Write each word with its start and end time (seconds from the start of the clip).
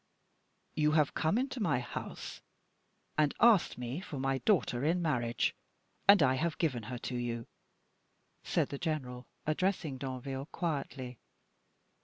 "You 0.73 0.93
have 0.93 1.13
come 1.13 1.37
into 1.37 1.59
my 1.59 1.79
house, 1.79 2.41
and 3.19 3.35
asked 3.39 3.77
me 3.77 3.99
for 4.01 4.17
my 4.17 4.39
daughter 4.39 4.83
in 4.83 4.99
marriage 4.99 5.53
and 6.07 6.23
I 6.23 6.33
have 6.37 6.57
given 6.57 6.81
her 6.89 6.97
to 6.97 7.15
you," 7.15 7.45
said 8.43 8.69
the 8.69 8.79
general, 8.79 9.27
addressing 9.45 9.99
Danville, 9.99 10.47
quietly. 10.47 11.19